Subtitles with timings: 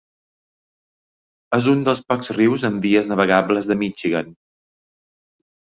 [1.59, 4.37] És un dels pocs rius amb vies navegables de Michigan.